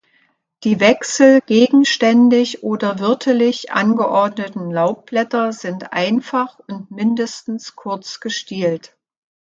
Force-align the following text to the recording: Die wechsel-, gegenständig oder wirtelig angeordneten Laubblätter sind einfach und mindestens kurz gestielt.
Die 0.63 0.79
wechsel-, 0.79 1.41
gegenständig 1.41 2.63
oder 2.63 2.97
wirtelig 2.97 3.71
angeordneten 3.71 4.71
Laubblätter 4.71 5.53
sind 5.53 5.93
einfach 5.93 6.57
und 6.57 6.89
mindestens 6.89 7.75
kurz 7.75 8.19
gestielt. 8.19 8.97